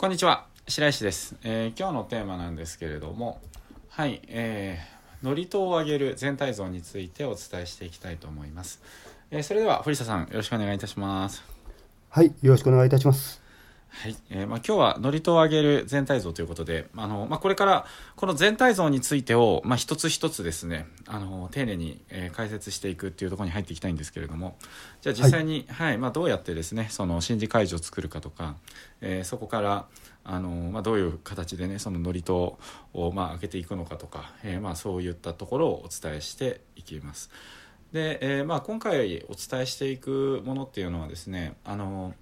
[0.00, 3.38] こんにちは白石です、えー今日のテーマなんですけれども
[3.90, 8.80] はいえー、ノリトを上げる全体像についてお伝えしていきたいと思います、
[9.30, 11.44] えーそれでは堀下さんよろしくお願いいたします。
[12.08, 13.42] はい、よろしくお願いいたします。
[13.90, 17.86] はい、えーまあ、今日は祝詞を上げる全体像ということで、あのまあ、これから
[18.16, 24.56] この全体像についてを、まあ、一つ一つですねあの丁寧に、えー解説していくっていうところに入っていきたいんですけれども
[25.02, 28.56] じゃあ実際に、はいまあ、どうやってですねその神事会場を作るかとか、
[29.00, 29.86] えーそこから
[30.24, 37.30] あの、まあ、どういう形でねその祝詞を、まあ、上げていくのかとか、えーまあ、そういったところをお伝えしていきます。
[37.92, 42.14] で、えーまあ、今回お伝えしていくものっていうのはですねあの、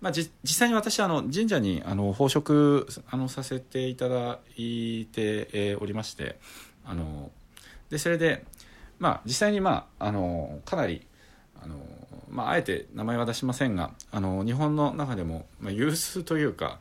[0.00, 6.38] まあ、実際に私あの神社にあの奉職あのさせていただいて、おりまして
[6.84, 7.30] あの
[7.90, 8.44] でそれで、
[8.98, 11.06] まあ、実際に、まあ、あのかなり
[11.62, 11.76] あの、
[12.28, 16.78] まあ、あえて名前は出しませんがあの日本の中でも、まあ、有数というか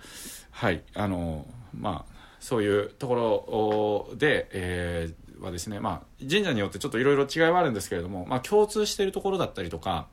[0.52, 10.08] はいあのまあそういうところで、えーはですね、まあ、神社によってちょっといろいろ違いはあるんですけれども、まあ、共通しているところだったりとか、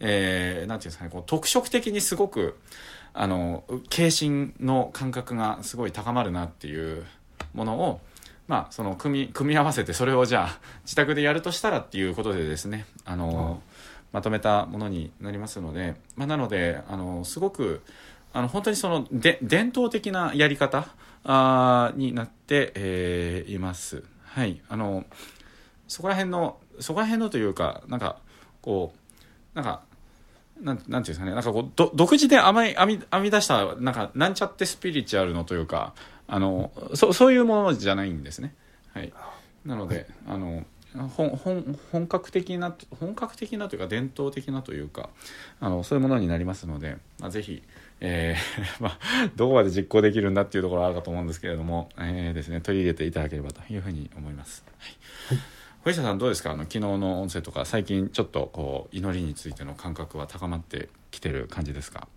[0.00, 2.58] えーなんていうんですかねこう特色的にすごく
[3.12, 7.04] あの軽心の感覚がすごい高まるなっていう
[7.54, 8.00] ものを、
[8.46, 13.62] まあ、その組み組み合わせてそれをじゃあ自宅でやるとしたらっていうことでですねあの、
[14.12, 17.82] まとめたものになりますので、まあ、なのであのすごく
[18.32, 20.88] あの本当にそので伝統的なやり方
[21.24, 24.04] あーになって、えーいます。
[24.24, 25.04] はい、あの
[25.88, 28.18] そこら辺のそこら辺のというかなんか
[28.62, 29.82] こうなんか
[30.60, 35.94] なんなんていうんですかねなんかこうど独自で編み編み編み出したなんかなんちゃってスピリチュアルのというか
[36.26, 38.54] あのそそういうものじゃないんですね。
[38.92, 39.12] はい、
[39.64, 40.64] なのであの
[41.16, 45.10] 本本本格的な本格的なというか伝統的なというか
[45.60, 47.62] あのそういうものになりますので、まあ、ぜひ、
[48.00, 48.98] えー まあ、
[49.36, 54.64] どこまで実行できるんだっていうところはあるかと思うんですけれども、えーですね、取り入れていただければというふうに思います。
[55.28, 55.38] はい
[55.84, 56.50] 堀下さんどうですか？
[56.50, 62.08] あの昨日の音声とか最近ちょっとこう祈りについての感覚は高まってきてる感じですか？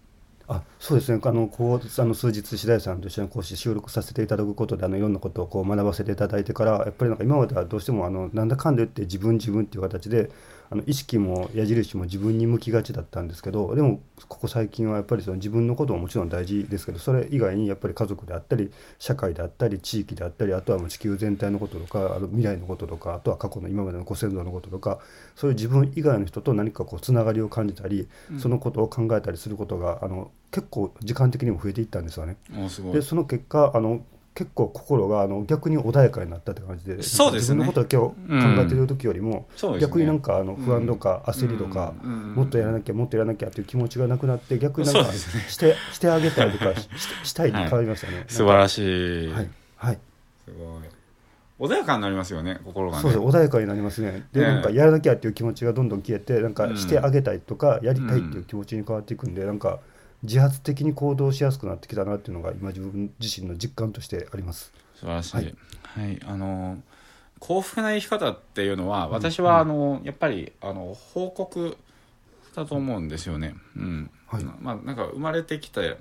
[0.47, 1.22] あ、そうですね。
[1.24, 10.30] あの、こう、あの、数日、白石さんと一緒に講師収録させていただくことで、あの、いろんなことをこう学ばせていただいてから、やっぱりなんか今まではどうしても、あの、なんだかんだ言って自分自分っていう形で、
[10.72, 14.00] あの、意識も矢印も自分に向きがちだったんですけど、でも、
[14.30, 25.00] ここ最近はやっぱりその自分のことももちろん大事ですけど、それ以外にやっぱり家族であったり、社会であったり、地域であったり、あとはもう地球全体のこととか、あの未来のこととか、あとは過去の今までのご先祖のこととか、
[25.36, 28.08] そういう自分以外の人と何かこうつながりを感じたり、
[28.40, 32.38] そのことを考えたりすることがあの結構時間的にも増えていったんですよね。
[32.94, 34.02] でその結果あの
[34.34, 37.56] 結構心があの逆に穏やかになったって感じでそうですね。
[37.56, 39.88] 自分のことだけを考えてる時よりも、そうですね。
[39.88, 42.14] 逆になんかあの不安とか焦りとか、うん。
[42.14, 45.44] うんもっとやらなきゃもっとやらなきゃっていう気持ちがなくなって逆になんかそうですね。
[45.50, 46.88] してしてあげたりとかし
[47.25, 48.24] ししたいに変わりましたね。
[48.28, 50.00] 素晴らししい、はいはい。
[50.46, 51.69] すごい。
[51.69, 53.02] 穏やかになりますよね心がね。
[53.03, 53.24] そうです。
[53.24, 54.28] 穏やかになりますね。
[54.31, 54.48] で、ね。
[54.48, 59.80] なんかやらなきゃっていう気持ちがどんどん消えて、なんかしてあげたいとか、やりたいっていう気持ちに変わっていくんで、なんか
[60.24, 64.72] 自発的に行動しやすくなってきたなっていうのが今自分自身の実感としてあります。
[64.96, 66.14] 素晴らしい、ははい。
[66.14, 66.82] いあの
[67.40, 71.76] 幸福な生き方っていうのは私はあの、やっぱりあの報告
[72.56, 74.12] だと思うんですよね、うん。
[74.28, 74.44] はい。
[74.44, 75.98] まあなんか生まれてきて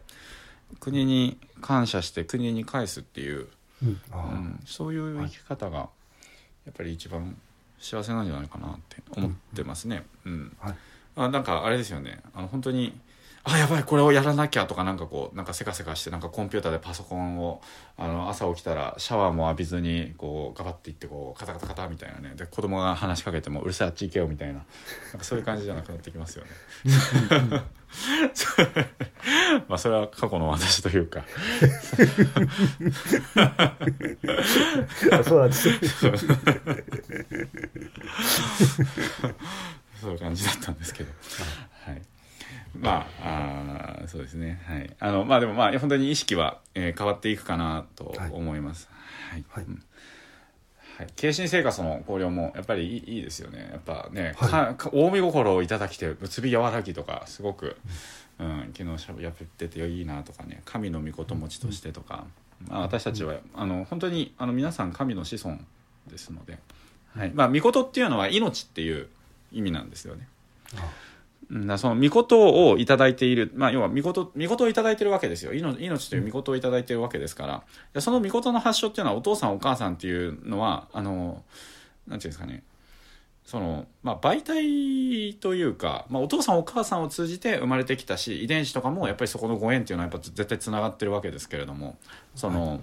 [0.80, 3.48] 国に感謝して国に返すっていう、
[3.82, 7.36] うん、うん、そういう生き方がやっぱり一番
[7.78, 10.56] 幸せなんじゃないかなって思ってますね、うん。
[10.60, 10.74] はい。
[11.16, 12.20] あなんかあれですよね。
[12.34, 13.00] あの本当に
[13.42, 17.62] あやばいこれをやらなきゃとかなんかこうなんかせかせかしてなんかコンピューターでパソコンを
[17.96, 22.34] あの朝起きたらシャワーも浴びずにこうガバッていってこうカタカタカタみたいなね。
[22.36, 24.54] で子供が話しかけてもうるさいあっち行けよみたいな。
[24.54, 24.64] なん
[25.18, 26.50] かそういう感じじゃなくなってきますよね。
[29.68, 31.24] まあそれは過去の私というか。
[35.12, 35.68] あそうなんです。
[35.68, 35.74] よ。
[40.00, 41.12] そういう感じだったんですけど、
[41.86, 42.02] はい、
[42.74, 44.62] まああーそうですね。
[44.66, 44.96] はい。
[44.98, 48.88] あのまあでもまあ本当に意識は、えー変わっていくかなと思います。
[49.30, 49.64] はい、はい。
[49.64, 49.82] うん。
[50.98, 53.70] はい、軽心生活の考慮もやっぱりいいいいですよね。
[53.72, 54.88] やっぱね、はい。
[54.92, 57.76] 大見心をいただきてうつび和らぎとかすごく、
[58.38, 60.62] うん、昨日しゃべやってていいなとかね。
[60.64, 62.26] 神の御事持ちとしてとか、
[62.68, 65.58] まあ、私たちはあの本当にあの皆さん神の子孫
[66.08, 66.58] ですので、
[67.16, 67.32] はい。
[67.34, 69.08] まあ、御事っていうのは命っていう
[69.52, 70.28] 意味なんですよね。
[70.76, 70.82] あ。
[70.82, 71.09] うん
[71.52, 75.52] だその御事をいただいている、まあ、要は御事御事をいただいてるわけですよ。
[75.52, 77.62] 命命という御事をいただいてるわけですから。
[77.92, 81.42] でその御事の発祥っていうのはお父さんお母さんっていうのはあの
[82.06, 82.62] なんていうんですかね。
[83.44, 91.98] その、まあ、媒体というか、まあ、お父さんお母さんを通じて生まれてきたし遺伝子とかもやっぱりそこのご縁っていうのはやっぱ絶対つながってるわけですけれども。
[92.36, 92.80] その、はい、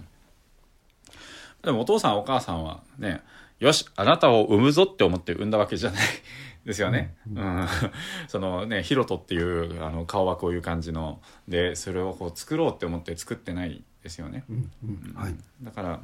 [1.63, 3.21] でもお父さんお母さんはね
[3.59, 6.01] よしあなたを産むぞって思って産んだわけじゃない。
[6.65, 7.15] ですよね。
[7.33, 7.67] うん、うん、
[8.27, 11.21] そのねヒロトっていうあの顔はこういう感じの。
[11.47, 14.43] でそれをこう作ろうって思って作ってないですよね。
[14.49, 15.13] うんうん。
[15.15, 15.99] はい、だからや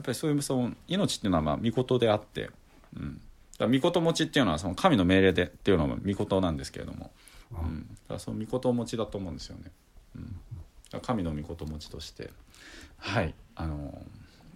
[0.00, 2.50] っぱりそういうその命っていうのはまあ御事であって、
[2.96, 3.20] うん、
[3.58, 7.10] だ御事持ちっていうのはその神の命令でっていうのは御事なんですけれども、
[7.52, 9.72] うん、だからその御事持ちだと思うんですよね。
[10.92, 12.30] うん、神の御事持ちとして。
[12.98, 13.34] はい。
[13.54, 14.04] あの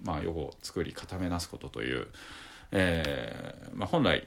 [0.03, 2.09] まあ世を作り固めなすことという、
[2.73, 4.27] えーまあ、本来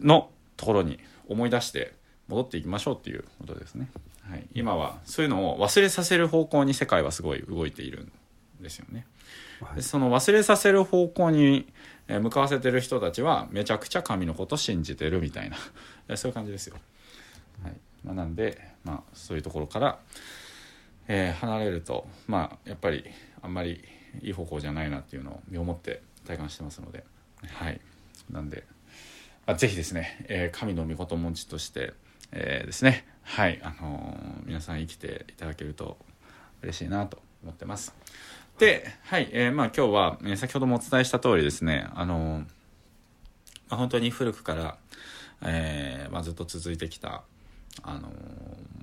[0.00, 0.98] のところに
[1.28, 1.94] 思い出して
[2.28, 3.90] 戻っていきましょうっていうことですね。
[4.28, 8.04] はい、今はそういうのを忘れさせる方向に世界はすごい動いている
[8.60, 9.06] んですよね。
[9.60, 11.72] はい、その忘れさせる方向に
[12.08, 15.56] 向かわせてる人たちはめちゃくちゃ神のこと信じてるみたいな
[16.16, 16.76] そういう感じですよ。
[17.62, 19.98] はいまあ、なんで、まあ、そういうところから、
[21.08, 23.04] えー、離れると、まあ、やっぱり
[23.42, 23.82] あんまり
[24.22, 27.04] いい方向じゃないなっていうのを身をもって体感してますので、
[27.46, 27.80] はい、
[28.30, 28.64] なんで、
[29.46, 31.94] まあ、ぜひですね、えー、神の御事持ちとして、
[32.32, 33.60] えー、ですね、はい。
[33.62, 35.96] あのー、皆さん生きていただけると
[36.62, 37.94] 嬉しいなと思ってます。
[38.58, 42.44] で、はい、えー、まあ今日は、え、先ほどもお伝えした通りですね、あの、
[43.68, 44.78] まあ、本当に古くから、
[45.42, 47.22] えまあ、ずっと続いてきた、
[47.82, 48.10] あの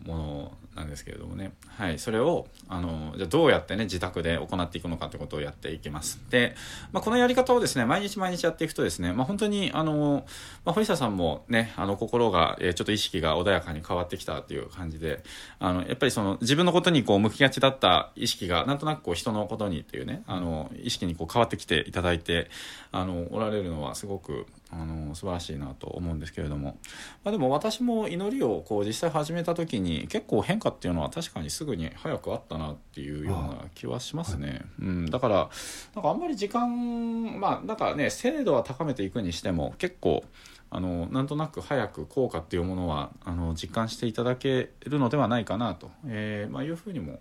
[0.05, 6.19] ものなんですけれどもね、はい、それをあのじゃどうやってね自宅で行っていくのかということをやっていきます。
[6.29, 6.55] で、
[6.91, 10.25] まあ、このやり方をですね毎日毎日やっていくとですね、まあ、本当にあの、
[10.65, 15.23] まあ、堀下さんもねあの心が、えー、ちょっと意識が穏やかに変わってきたっていう感じで
[15.59, 22.49] あのやっぱりその自分のことにこう向きがちだった意識がなんとなくこう人のことにっていうねあの意識にこう変わってきていただいて
[22.91, 26.77] あのおられるのはすごくあの素晴らしいなと思うんですけれども、
[27.23, 35.49] まあ、でも私も祈りをこう実際始めた時に結構変化っていうのは確かにすぐに早くあったなっていうような気はしますね、はい、うん、だから
[35.95, 40.23] なんかあんまり時間まあなんかね精度は高めていくにしても結構
[40.71, 47.19] あのなんとなく早く効果っていうものはあの実感していただけるのではないかなと、えーまあ、いうふうにも、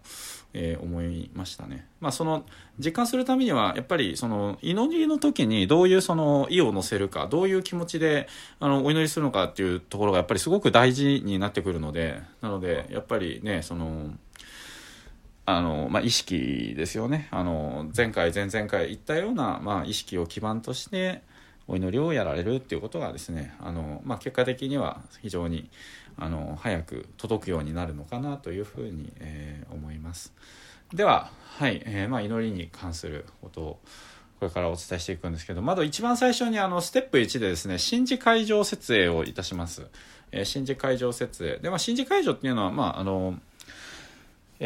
[0.55, 1.87] えー、思いましたね。
[2.01, 2.45] まあ、その
[2.79, 8.29] 実感するためにはやっぱりその祈りの時にどういうその意を乗せるかどういう気持ちで
[8.61, 14.13] あのお祈りするのかっていうところがやっぱりすごく大事になってくるのでなのでやっぱりねその
[15.47, 21.23] あの、まあ、意識ですよねあの前回前々回言ったような、まあ、意識を基盤として
[21.67, 25.71] お祈りをやられるっていうことがですねあの、まあ、結果的には非常に
[26.17, 30.33] あの早く届くようになるのかなというふうに、えー、思います。
[30.93, 33.81] では、はいえーまあ、祈りに関することを
[34.39, 39.87] これからお伝えしていくんですけどまず一番最初にあのステップ1でですね神事会場設営をいたします、
[40.33, 41.59] えー、神事会場設営。
[41.59, 43.39] で、まあ、神事会場っていうのはまああの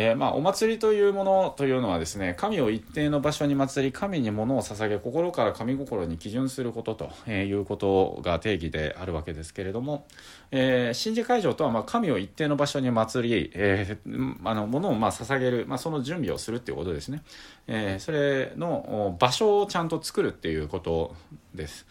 [0.01, 10.07] えー、まあ、お祭りというものというのはですね神を一定の場所に祭り神に物を捧げ心から神心に基準することと、えいうことが定義であるわけですけれども、
[10.53, 17.25] えー、神事会場とはま神を一定の場所に祭り、えー、あの物をま捧げる、まあ、その準備をするっていうことですね、
[17.67, 21.17] えそれの場所をちゃんと作るっていうこと
[21.57, 21.87] です。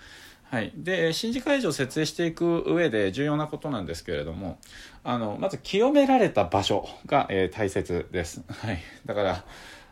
[0.50, 4.58] はい、で神事会場を設営していく上で重要なことなんですけれども
[5.04, 9.44] あのまず清められた場所が、えー、大切です、はい、だから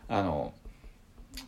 [0.08, 0.54] あの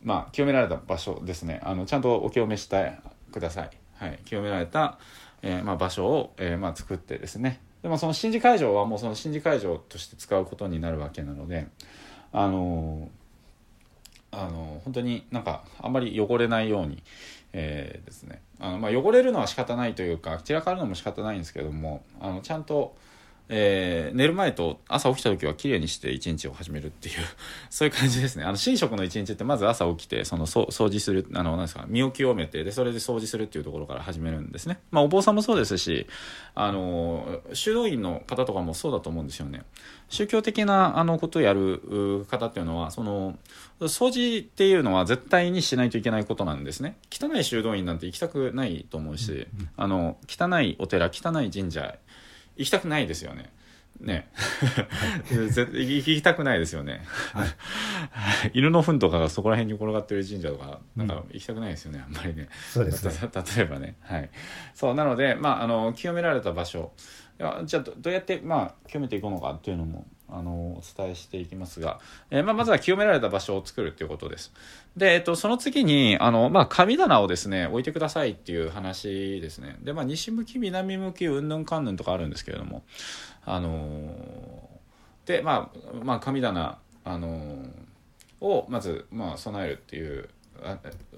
[0.02, 1.60] まあ清められた場所ですね。
[1.64, 2.98] あのちゃんとお清めして
[3.32, 4.98] ください、はい、清められた、
[5.42, 7.60] えー、まあ、場所を、えー、まあ、作ってですね。
[7.82, 11.68] でもその神事会場はもうその神事会場として使うことになるわけなので
[12.32, 13.08] あの
[14.30, 17.02] あの本当になんかあんまり汚れないように、
[17.52, 18.42] えー、ですね。
[18.60, 22.96] あの、まあ、汚れるのは仕方ないというか散らかるのも仕方ないんですけどもあのちゃんと
[23.50, 27.14] えー、寝る前と朝起きた時は綺麗にして一日を始めるっていう
[27.70, 28.44] そういう感じですね。
[28.44, 34.78] あの寝食の一日ってまず朝起きてその掃除するあのなんですか身を清めてでそれで掃除するっていうところから始めるんですね。
[34.90, 36.06] まあお坊さんもそうですし
[36.54, 39.64] あの修道院の方とかもそうだと思うんですよね。
[40.10, 43.38] 宗教的なあのことをやる方っていうのはその
[43.80, 46.96] 掃除っていうのは絶対にしないといけないことなんですね。
[47.10, 51.96] 汚い修道院なんて行きたくないと思うし、あの汚いお寺汚い神社
[52.58, 53.50] 行きたくないですよね。
[54.00, 54.28] ね。
[55.30, 57.02] 行きたくないですよね。
[57.32, 57.48] はい、
[58.54, 62.48] 犬の糞とかがそこら辺に転がってる神社とか、なんか行きたくないですよね、あんまりね。
[62.70, 63.12] そうですね。
[63.56, 63.96] 例えばね。
[64.02, 64.30] はい。
[64.74, 66.92] そう、なので、まあ、あの、清められた場所。
[67.64, 74.52] じゃあど、どうやって、まあ、清めていくのかっていうのも、あのお伝えしていきますが、えーまあ、まずは清められた場所を作るっていうことです。
[74.96, 79.76] で、えっと、その次にあの、まあ、神棚をですね置いてくださいっていう話ですね。
[79.80, 82.82] で、まあ、西向き南向きうんぬんかんぬんとかあるんですけれども
[83.44, 84.68] あのー
[85.26, 87.68] でまあ、まあ、神棚あのー
[88.40, 90.28] をまず、まあ、備えるっていう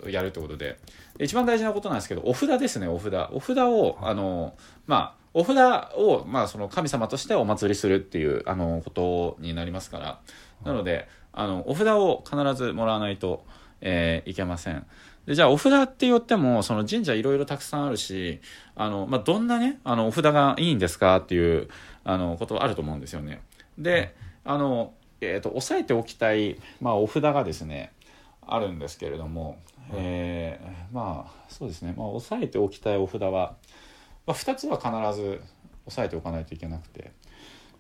[0.07, 0.79] やるってことで。
[1.19, 3.14] 一番大事なことなんですけどお札ですねお札。
[3.33, 4.55] お札をあの
[4.87, 5.59] まあお札
[5.97, 10.21] を、まあ、その神様としてお祭りするっていうあのことになりますから。
[10.65, 13.45] なのであのお札を必ずもらわないと、
[13.81, 14.85] えーいけません。
[15.27, 18.41] でじゃあお札って言ってもその神社いろいろたくさんあるし
[18.75, 21.69] あの、まあ、どんなねあのお札がいいんですかっていう
[22.05, 23.43] あのことはあると思うんですよね。
[23.79, 27.93] であの、えー、と押さえておきたい、まあ、お札がですね
[28.47, 29.59] あるんですけれども、
[29.93, 33.55] えーまあそうですね、まあ、押さえておきたいお札は、
[34.31, 35.41] まあ、2つは必ず
[35.87, 37.11] 押さえておかないといけなくて。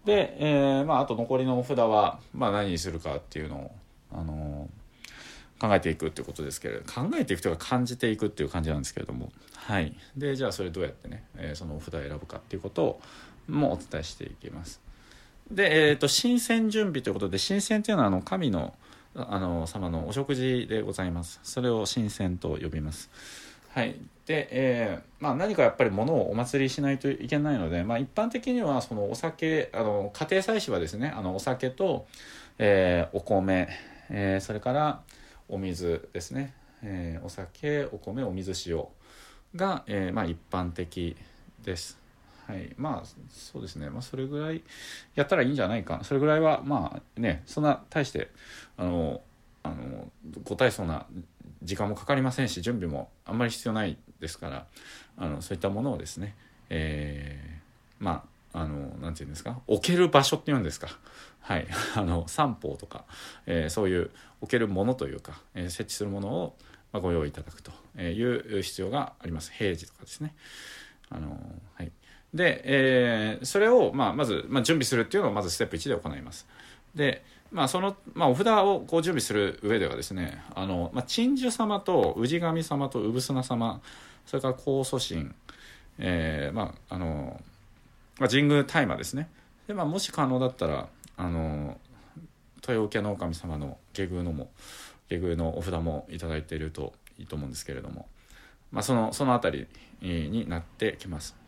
[0.04, 3.70] で、えーまあ、あと残りのお札は、まあ、何にするかっていうのを、
[4.12, 4.68] あの
[5.60, 9.30] 考えていくっていうことですけれど考えていくというか感じていくっていう感じなんですけれども。
[9.54, 9.94] はい。
[10.16, 13.00] でじゃあそれどうやってね、えーそのお札を選ぶかっていうことを
[13.46, 14.80] もお伝えしていきます。
[15.50, 18.74] で、えー、と神仙準備ということで神仙というのはあの神の
[19.14, 21.38] あの様のお食事でございます。
[21.44, 23.10] それを神仙と呼びます
[23.72, 23.96] はい。
[24.26, 32.06] で、えーまあ、何かやっぱり物をお祭りしないといけないので、まあ、一般的にはそのお酒あの家庭祭祀はですねあのお酒と、
[32.58, 33.68] えーお米、
[34.08, 35.00] えーそれから
[35.48, 38.84] お水ですね、えーお酒お米お水塩
[39.56, 41.16] が、えーまあ、一般的
[41.62, 41.98] です。
[42.46, 44.62] はい、まあそうですね、まあ、それぐらい
[45.14, 46.00] やったらいいんじゃないか。
[46.02, 48.28] それぐらいはまあねそんな大して
[48.76, 49.20] あの
[49.62, 50.10] あの
[50.42, 51.06] ご大層な
[51.62, 54.66] 時間もかかりませんし準備もあんまり必要ないですから
[55.16, 56.34] あのそういったものをですね、
[56.68, 57.60] えー
[58.02, 60.88] まああのなんていうんですか置ける場所っていうんですか。
[61.40, 61.68] はい。
[61.94, 63.04] あの三方とか、
[63.46, 66.56] えーそういう置けるものというか、えー設置するものを、
[66.92, 69.52] ま、ご用意いただくという必要があります。
[69.52, 70.34] 平時とかですね。
[71.10, 71.38] あの
[71.74, 71.92] はい。
[72.34, 76.48] で、えーそれを、まあ、まず、まあ、準備するっていうのをまずステップ1で行います。
[76.94, 83.80] で、まあ、その、まあ、お札をこう準備する上ではですねあの、まあ、鎮守様と氏神様と産砂様
[84.26, 85.30] それから高祖神、
[85.98, 87.40] えーまああの
[88.20, 89.28] まあ、神宮大麻ですね
[89.66, 91.78] で、まあ、もし可能だったらあの
[92.56, 94.50] 豊受の神様の下宮のも
[95.08, 98.06] 下宮のお札もいいているといいと思うんですけれども、
[98.70, 99.66] まあ、そのそのあたり
[100.00, 101.39] になってきます。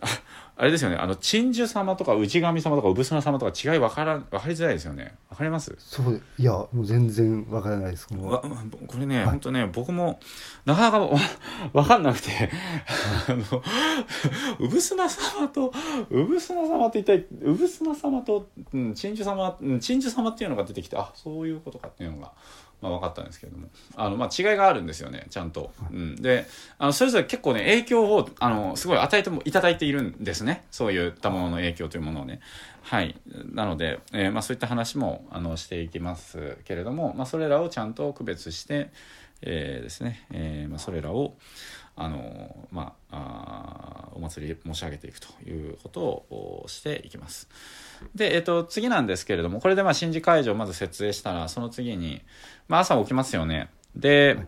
[0.00, 0.10] はい
[0.58, 0.96] ああれですよね。
[0.96, 5.14] あの鎮守様とか氏神様とか産砂様とか違い分から分かりづらいですよね。
[5.28, 5.74] 分かります？
[5.78, 8.08] そういやもう全然わからないです。
[8.08, 8.42] こ
[8.98, 9.26] れね、はい。
[9.26, 10.18] 本当ね僕も
[10.64, 11.18] なかなか わ
[11.74, 12.50] 分かんなくて。
[13.28, 13.62] あの
[14.58, 15.70] 産砂様と
[16.10, 22.32] 産砂様って一体産砂様とうん鎮守様うん鎮守様っていうのが出てきてあそういうことかっていうのが、
[22.80, 23.68] まあ、分かったんですけれども。
[23.96, 26.46] あの、まあ、違いがあるんですよねちゃんと、うん、で
[26.78, 30.64] あのそれぞれ結構ね影響をあのすごい与えてもいただいているんですね。
[30.70, 32.40] そういったものの影響というものをね。
[32.82, 33.16] はい。
[33.52, 38.90] なので、えーまあ、そういった話もあのしていきますけれども、まあ、それらをちゃんと区別して、
[39.42, 41.34] えーですね、えーまあ、それらを
[41.96, 47.48] あのまあお祭りで申し上げていくということをおしていきます。
[48.14, 52.22] で、えっと、次なんですけれどもこれでまあ神事会場をまず設営したらその次に、
[52.68, 53.70] まあ、朝起きますよね。
[53.94, 54.38] で、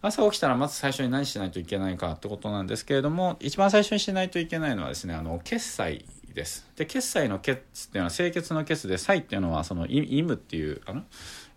[0.00, 6.04] 朝起きたらまず最初に何しないといけないかってことなんですけれども一番最初にしないといけないのはですねあの決済
[6.34, 6.66] です。
[6.76, 11.02] で決済の決っていうのは清潔の決で歳っていうのはそのい意味っていうあの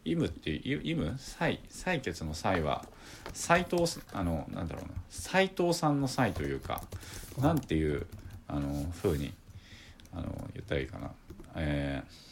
[0.04, 2.86] 意味っていう意味歳採決の際は
[3.34, 4.94] 斎藤あのなんだろうな。
[5.10, 6.82] 斎藤さんの際というか
[7.40, 8.06] なんていう
[8.48, 9.34] あの風に
[10.14, 11.12] あの言ったらいいかな。
[11.56, 12.26] えー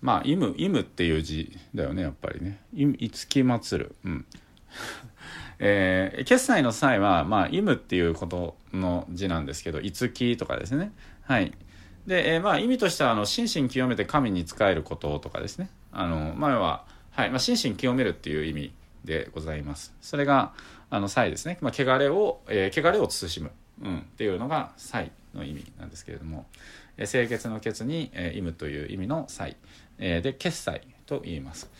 [0.00, 4.26] まあ「意味」意味っていう字だよねやっぱりね「いいつきまつる」うん。
[5.58, 10.92] えー決済の際は、まあ、意味っていうことの字なんですけど、いつきとかですね。
[11.22, 11.52] はい。
[12.06, 15.70] で、えーまあ、意味としては、あの、心身清めて神に仕えることとかですね。
[15.92, 19.94] あの、まあ、は、はい、まあ、心身清めるっていう意味でございます。
[20.02, 20.52] それが、
[20.90, 21.58] あの、際ですね。
[21.60, 23.50] まあ、汚れを、えー汚れを慎む。
[23.82, 26.46] うん、っていうのが、際の意味なんですけれども、
[26.96, 29.56] えー清潔の潔に、えー、意味という意味の際、
[29.98, 31.70] えーで、決済と言います。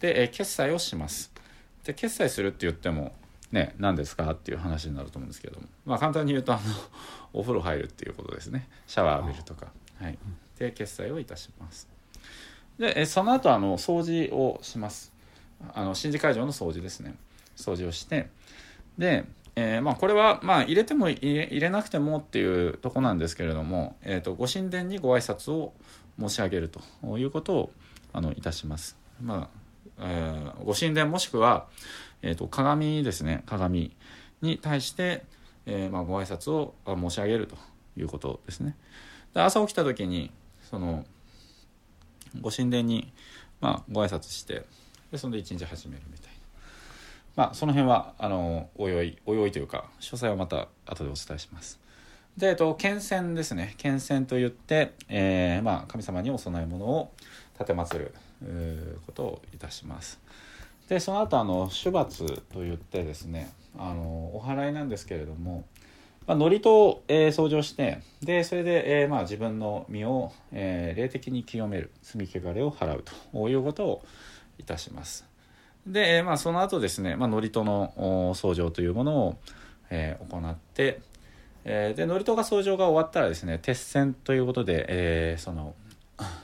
[0.00, 1.32] で、えー決済をします。
[1.84, 3.12] で決済するって言っても
[3.52, 5.66] ね何ですかっていう話になると思うんですけども。
[5.86, 6.62] まあ簡単に言うとあの
[7.32, 8.68] お風呂入るっていうことですね。
[8.86, 9.68] シャワー浴びるとか。
[10.00, 10.18] はい。
[10.58, 11.88] で決済をいたします。
[12.78, 15.12] でえその後あの掃除をします。
[15.74, 17.14] あの神事会場の掃除ですね。
[17.56, 18.30] 掃除をして。
[18.96, 19.24] で
[19.60, 25.72] えーまあ、これは、まあ、入れても入れ入れなくてもっていうとこなんですけれども、えー、とご神殿にご挨拶を
[26.16, 27.72] 申し上げるということを
[28.12, 28.96] あのいたします。
[29.20, 29.58] まあ
[30.00, 31.66] えーご神殿もしくは、
[32.22, 33.94] えー、と鏡ですね鏡
[34.42, 35.24] に対して、
[35.66, 37.56] えーまあ、ご挨拶を申し上げると
[37.96, 38.76] いうことですね。
[39.34, 40.30] で朝起きた時に
[40.70, 41.04] その
[42.40, 43.12] ご神殿に、
[43.60, 44.64] まあ、ご挨拶して
[45.10, 46.38] でそれで一日始めるみたいな。
[47.36, 51.78] まあ、その辺はあのおいおいおいおいというか詳細はまた後でお伝えします。
[52.36, 57.12] で、えっと、献泉ですね献泉といって、えーまあ、神様にお供え物を
[57.58, 57.64] 奉
[57.98, 58.14] る
[59.06, 60.20] ことをいたします。
[60.88, 65.64] でその後あの主罰といってですねあのお祓いなんですけれども、
[66.26, 74.04] まあ、祝詞を、えー掃除をしてでそれで、えーまあ、自分の身を、えー霊的に清める罪汚れを払うということを
[74.58, 75.24] いたします。
[75.86, 79.38] で、えーまあ、その後ですね、まあ、祝詞の掃除というものを、
[79.90, 81.00] えー行って、
[81.64, 85.74] えーで祝詞が掃除が終わったらですね鉄線ということで、えーその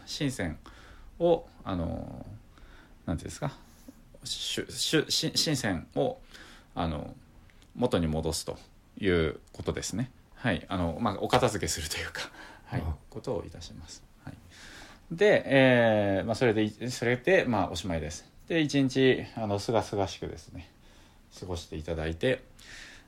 [0.06, 0.58] 神仙
[1.18, 2.26] をあの
[3.06, 3.52] なんていうんですか
[4.24, 6.18] しゅしゅし神仙を
[6.74, 7.14] あの
[7.74, 8.58] 元に戻すと
[8.98, 10.10] いうことですね。
[10.36, 10.64] はい。
[10.68, 12.30] あの、まあ、お片付けするというか、
[12.66, 12.82] はい。
[12.84, 14.34] あ、ことをいたします、はい、
[15.10, 18.30] で、えーまあ、それでいそれで、まあ、おしまいです。
[18.48, 20.68] で一日あのすがすがしくですね
[21.40, 22.42] 過ごしていただいて。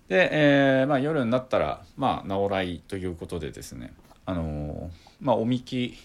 [0.08, 3.92] で、えーまあ、夜になったら、まあ、直来ということでですね
[4.24, 5.98] あのーまあおみき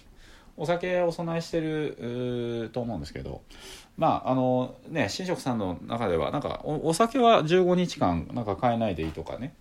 [0.58, 3.42] お酒をお供えしてると思うんですけど。
[3.98, 9.54] まああのね神職さんの中ではなんかおお酒は15日間なんか買えないでいいとかね。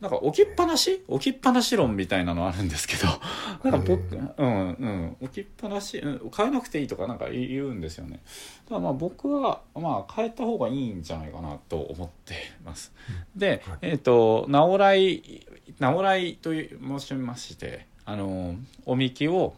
[0.00, 1.04] なんか置きっぱなし？
[1.06, 3.06] 置きっぱなし論みたいなのあるんですけど。
[3.70, 4.72] なんか僕へうん。
[4.72, 8.20] うん置きっぱなし、うん、買えなくていいとかなんか言うんですよね。
[8.68, 12.34] ただまあ僕はまあ変えた方がいいんじゃないかなと思って
[12.64, 12.92] ます。
[13.36, 13.78] で、はい。
[13.82, 15.46] えっ、と直来
[15.78, 19.54] 直来という申しましてあのおみきを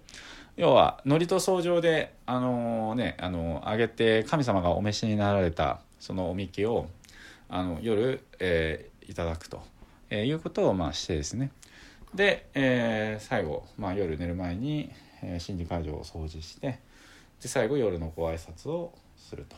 [0.56, 6.88] 要は祝詞掃除であのねあのあげて神様がお召しになられたそのおみきを
[7.49, 9.62] あの夜、えーいただくと、
[10.08, 11.50] えーいうことをまあしてですね。
[12.14, 14.90] で、えー最後、まあ、夜寝る前に、
[15.23, 16.78] えー、神事会場を掃除して
[17.42, 19.57] で最後夜のご挨拶をすると。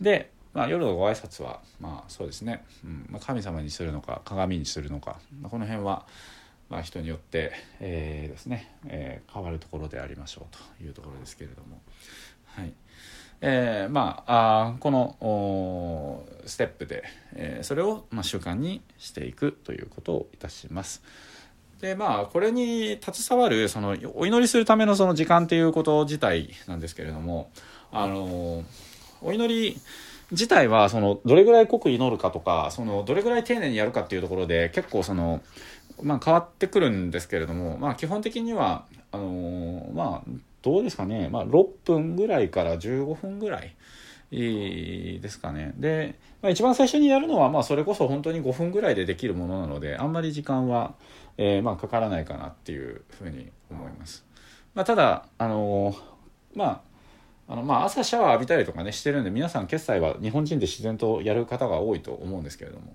[0.00, 6.06] で、まあ、夜のご挨拶はまあそうですね、うんまあ、神様にするのか鏡にするのか、まあ、この辺は、
[6.70, 11.80] まあ、人によって、えーですね、えー変わるところでありましょうというところですけれども
[12.46, 12.72] はい
[13.42, 17.04] えーまああこのステップで、
[17.34, 21.02] えーそれを、まあ、習慣にしていくということをいたします。
[21.80, 27.50] でまあこれに携わるそのお祈りするためのその時間っていうこと自体なんですけれども
[27.90, 28.64] あの
[29.22, 29.80] お祈り
[30.30, 35.40] 自体はそのどれぐらい濃く祈るかとかそのどれぐらい丁寧にやるかっていうところで結構その、
[36.02, 40.30] まあ、変わってくるんですけれども、まあ、基本的にはあのまあ
[40.62, 43.74] どうですかね、まあ、6分ぐらいから15分ぐらい。
[44.32, 45.74] いいですかね。
[45.76, 50.94] で、まあ、一番最初にやるのは、まあ、それこそ本当に5分ぐらいでできるものなので、あんまり時間は、
[51.36, 54.24] えーまあ、かからないかなっていうふうに思います。
[54.72, 55.96] まあ、ただ、あのー
[56.54, 56.80] まあ、
[57.48, 62.94] あのまあ朝シャワー浴びたりとかねしてるんで皆さん決済は日本人で自然とやる方が多いと思うんですけれども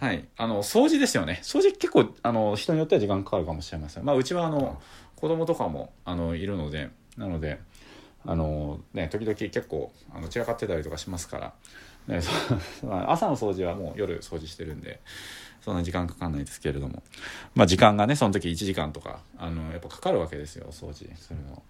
[0.00, 0.28] はい。
[0.36, 1.40] あの掃除ですよね。
[1.42, 4.04] 掃除結構あの人によっては時間かかるかもしれません。
[4.04, 4.80] まあうちはあの
[5.16, 7.60] 子供とかもあのいるのでなので
[8.26, 11.52] あのね時々結構あの散らかってたりとかしますから、
[12.08, 12.20] ね、
[13.06, 15.00] 朝の掃除はもう夜掃除してるんで
[15.60, 17.02] そんな時間かかんないですけれども。
[17.54, 21.62] まあ時間がねその時1時間とかあのやっぱかかるわけですよ掃除するの。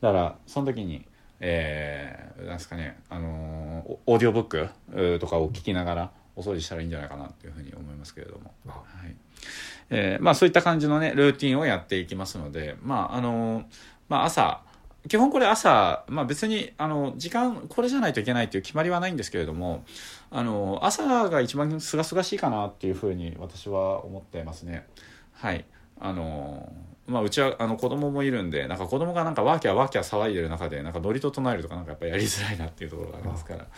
[0.00, 1.06] だからその時に
[1.40, 8.52] えーなんですかねあのーオーディオブックとかを聞きながらお掃除したらいいんじゃないかなというふうに思いますけれども。
[8.66, 8.70] あ。
[8.70, 9.14] はい。
[9.90, 13.64] えーまあ、そういった感じのねルーティンをやっていきますので、まああの
[14.08, 14.62] まあ、朝
[15.08, 19.84] 基本これ朝、まあ、別にあの時間これじゃないといけないという決まりはないんですけれども
[20.30, 24.86] あの朝が一番すがすがしいかなっていうふうに私は思ってますね。
[25.32, 25.64] はい。
[26.00, 26.72] あの
[27.06, 33.58] まあ、うちはあの子供もいるんでなんか子供がなんかワーキャーワーキャー騒いでる中でなんかノリと唱えるとかなんかやっぱりやりづらいなっていうところがありますから。
[33.58, 33.68] だか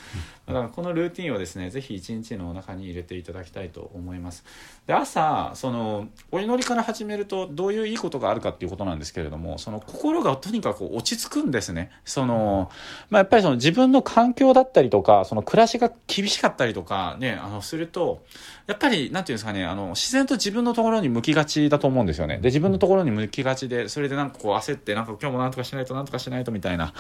[0.47, 4.45] らこのルーティンをですねぜひ一日の中に入れていただきたいと思います。
[4.87, 11.91] で朝そのお祈りから始めるとどういういいことがあるかっていうことなんですけれどもその心がとにかく落ち着くんですね。
[12.05, 12.71] その、
[13.09, 18.23] まあ、やっぱりその自分の環境だったりとかその暮らしが厳しかったりとかねあのすると
[18.67, 22.37] やっぱりなんていうんですかねあの自然と自分のところに向きがちだと思うんですよね。
[22.39, 26.93] で自分のところに向きがちでそれでなんかこう焦ってなんか今日もなんとかしないとなんとかしないとみたいな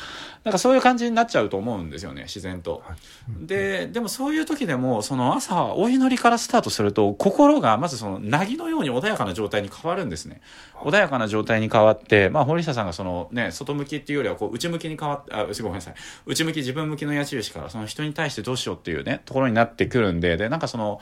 [0.44, 2.82] なんかそういう感じになっちゃうと思うんですよね自然と。
[3.28, 10.40] ででもそういう時でもその朝お祈りからスタートすると心がまずその凪のように穏やかな状態に変わるんですね。
[10.76, 15.94] 穏やかな状態に変わって、まあ、堀下さんがそのね外向きっていうよりはこう内向きに変わってあごめんなさい
[16.26, 21.00] 内向き自分向きの矢印からその人に対してどうしようっていうねところになってくるんででなんかその。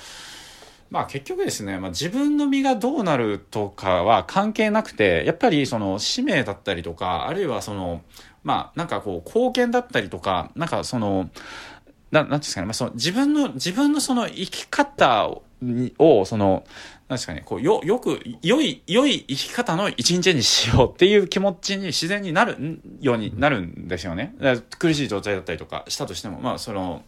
[0.93, 8.03] まあ結局ですね、まあ、自分の身がどうなるとかは関係なくて、やっぱりその使命だったりとか、あるいはその、
[8.45, 11.31] まあなんかこう貢献だったりとか、なんかその、
[12.11, 15.31] ななんですかね、まあその自分の、自分のその生き方
[15.99, 16.65] を、その、
[17.09, 24.35] なんですかね、こう、よ、よく、良い、良い生き方の一日にしようっていう気持ちに自然になるようになるんですよね。
[24.79, 27.03] 苦しい状態だったりとかしたとしても、まあその、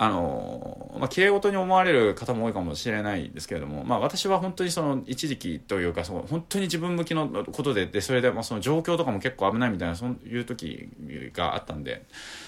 [0.00, 10.88] あの、まあ、綺麗事に思われる方も多いかもしれないですけれども、まあ、私は本当にその一時期というかその本当に自分向きのことででそれでまあその状況とかも結構危ないみたいなそういう時
[11.34, 12.06] があったんで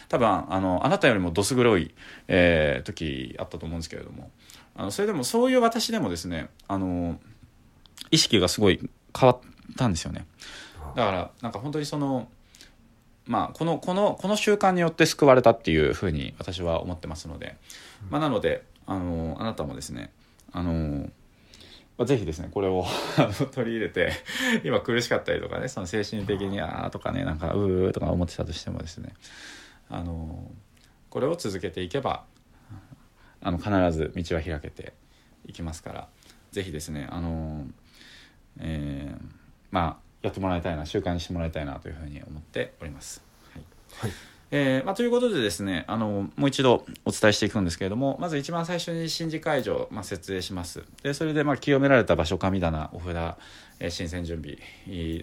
[0.08, 1.92] 多分あのあなたよりもどす黒い、
[2.28, 4.30] えー、時あったと思うんですけれども
[4.76, 7.18] あのそれでもそういう私でもですねあの
[8.12, 8.78] 意識がすごい
[9.18, 9.38] 変わっ
[9.76, 10.26] たんですよね。
[10.94, 12.28] だからなんか本当にその
[13.30, 17.54] まあ、このこのこの習慣によって救われたっていうふうに私は思ってますので、
[18.10, 20.10] まあ、なのであのあなたもですね
[20.50, 21.08] あの、
[21.96, 22.84] まあ、ぜひですねこれを
[23.54, 24.10] 取り入れて
[24.64, 29.14] 今苦しかったりとかねその精神的にああとかねなんかうーとか思ってたとしてもですね
[29.88, 30.50] あの
[31.08, 32.24] これを続けていけば
[33.42, 34.92] あの必ず道は開けて
[35.46, 36.08] いきますから
[36.50, 37.64] ぜひですねあの、
[38.58, 39.24] えー、
[39.70, 43.22] まあやってもらいたいな習慣にしてもらいたいなというふうに思っております。
[43.52, 43.62] はい、
[44.00, 44.12] はい。
[44.52, 50.82] えーまあ、ということでですねあのもう一度お伝えしていくんですけれどもまず一番最初に神事会場、まあ、設営します。
[51.04, 53.36] でそれでまあ清められた場所神棚お札、
[53.78, 54.58] えー、新鮮準備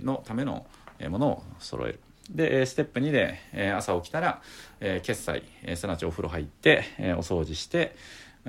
[0.02, 0.66] のための
[1.10, 2.00] ものを揃える。
[2.30, 4.42] でステップ2で、えー、朝起きたら、
[4.80, 7.96] えー、決済、えー、すなわちお風呂入って、えー、お掃除して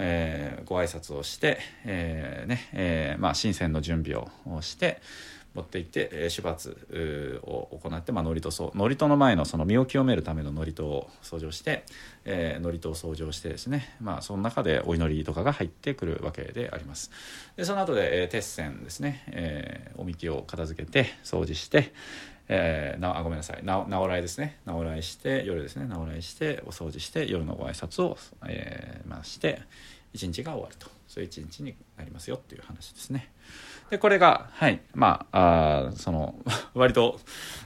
[0.00, 4.30] えー、ご挨拶をして、えーねえーまあ、新鮮の準備を
[4.62, 5.02] して、
[5.58, 11.84] 持っていって、えー、主罰を行って、まあ、祝詞祝詞の前のその身を清めるための祝詞を掃除して、
[12.24, 17.10] えー、祝詞を掃除をしてですね、まあ、その中でお祈りとかが入ってくるわけであります。
[17.56, 21.92] でその後で、えー、鉄線ですね、えー、おみきを片付けて掃除して
[22.50, 24.58] えー、なあごめんなさいな直来ですね。
[24.64, 25.84] 直来して夜ですね。
[25.84, 28.16] 直来してお掃除して夜のご挨拶を、
[28.46, 29.60] えーまあ、して
[30.14, 30.88] 一日が終わると。
[31.08, 33.30] そういう一日になりますよっていう話ですね。
[33.90, 36.35] で、これが、はい、まあ、あその、
[36.74, 37.18] 割と、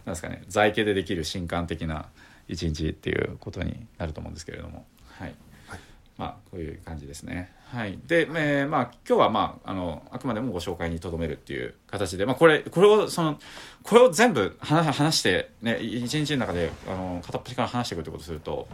[0.05, 2.07] なんですかね、在家でできる新感的な
[2.49, 4.87] 一日っていうことになると思うんですけれども、
[5.19, 5.35] はい。
[5.67, 5.81] はい、
[6.17, 7.53] まあ、こういう感じですね。
[7.73, 7.99] はい。
[8.07, 13.41] で、えー、まあ、今日は、まあ、あの、あくまでもご紹介にとどめるっていう形で、まあ、これ、これを、その、
[13.83, 18.69] これを全部話話して、ね、一日の中で、あの、片っ端から話していくってことすると、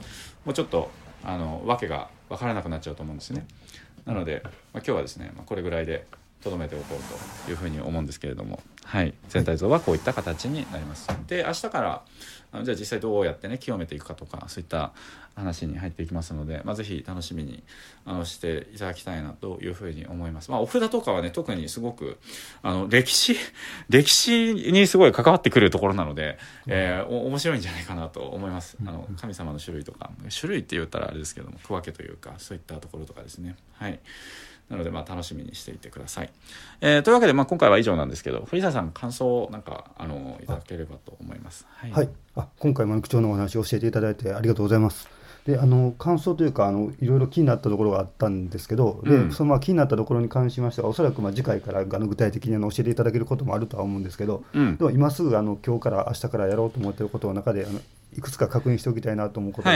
[0.44, 0.90] もうちょっと、
[1.24, 3.46] あの、わけが分からなくなっちゃうと思うんですね。
[4.04, 6.06] なので、まあ、今日はですね、まあ、これぐらいで
[6.42, 11.08] とどめておこうというふうに思うんですけれども、はい、全体像はこういった形になります。
[11.26, 12.02] で明日から
[12.50, 14.92] あのじゃあ実際どうやってね清めていくかとかそういった
[15.34, 17.62] 話に入っていきますので、まあ、ぜひ楽しみに
[18.04, 20.50] あのしていただきたいなというふうに思います。
[20.50, 22.18] まあ、お札とかはね特にすごく
[22.62, 23.36] あの歴史
[23.88, 28.76] 歴史にすごい関わってくるところなので、えー、お面白いんじゃないかなと思います。
[28.84, 33.56] あの神様の種類とか種類って言ったらあれですけども区分けというかそういったところとかですね。
[33.74, 34.00] はい
[34.70, 36.30] なので、まあ、楽しみにしていてください。
[36.80, 41.66] えー、というわけで、まあ、今回は以上なんですけど、藤沢さん、感想をなんか、あの、いただければと思います。
[41.68, 41.90] はい。
[41.90, 45.08] はい、あ今回、も区長のお話を教えていただいてありがとうございます。
[45.48, 57.80] であの感想というかあのいろいろ気になったところがあったんですけど、で、うん、そのまあ気になったところに関しましてはおそらくまあ次回からあの具体的にあの教えていただけることもあるとは思うんですけど、うん、でも今すぐあの今日から明日からやろうと思っていることの中であの
[58.16, 59.74] いくつか確認しておきたいなと思うことが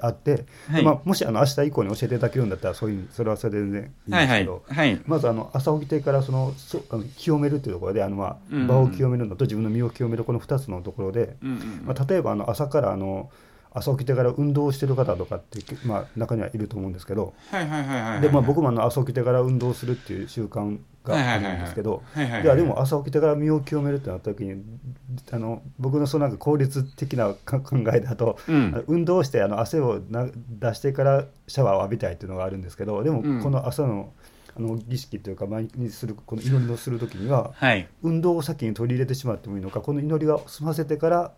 [0.00, 0.46] あって、はい。
[0.72, 13.30] はいまあ、もしあの明日以降に教えていただけるんだったらそういうそれはそれで全然いいんですけど、はいはい、まずあの朝起きてからそのそあの清めるというところであの、まあ、場を清めるのと自分の身を清めるこの2つのところで、うんうん、まあ、例えばあの朝からあの
[13.74, 17.34] 朝起きてから運動してる方とかって、まあ、中にはいると思うんですけど
[18.42, 24.62] 僕もあの朝起きてから運動するっていう習慣があるんですけどでも朝起きてから身を清めるってなった時に
[25.30, 30.28] あの僕のそのなんか効率的な考えだと、うん、運動してあの汗をな
[30.60, 34.12] 出してからシャワーを浴びたいっていうのがあるんですけどでもこの朝の、
[34.54, 41.32] あの儀式というか毎日するこの祈りをする時には、はい、運動を先に取り入れてしまってもいいのかこの祈りが済ませてから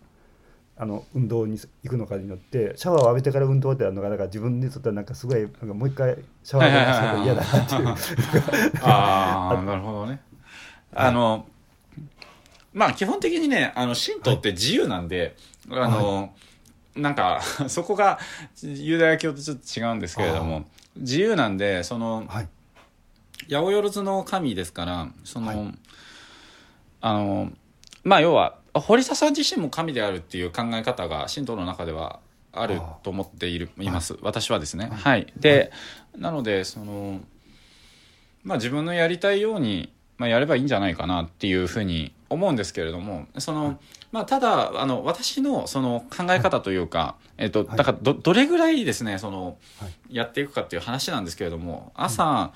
[0.76, 8.82] あの運動に行くのかによってシャワーを浴びてから運動ってやるのがだから自分にとってはなんかすごいなんかもう一回シャワーを浴びるの嫌だなっていう。
[8.82, 10.20] ああなるほどね。
[10.92, 11.46] あの
[12.72, 15.37] まあ基本的にねあの神道って自由なんで、
[15.70, 16.34] あの、
[16.96, 18.18] なんか そこが
[18.62, 20.64] ユダヤ教とちょっと違うんですけれども
[20.96, 22.48] 自由なんでその、はい。
[23.50, 25.78] 八百万の神ですからその、はい。
[27.00, 27.52] あの
[28.02, 32.20] まあ要は堀田さん自身も神であるっていう考え方が神道の中では
[32.52, 34.90] あると思っているいます、私はですね。
[34.92, 35.72] はい、で、
[36.16, 37.20] なのでその
[38.44, 43.80] まあ自分のやりたいように、まあ、やればいいんじゃないかなっていうふうに思うんですけれどもその、
[44.12, 47.76] まあ、ただあの私のその考え方というか、えっと、はい。
[47.76, 50.14] だからどどれぐらいですねその、はい。
[50.14, 52.52] やっていくかっていう話なんですけれども朝、